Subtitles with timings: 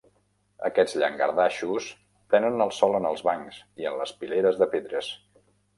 [0.69, 1.91] Aquests llangardaixos
[2.33, 5.17] prenen el sol en els bancs i en les pileres de pedres.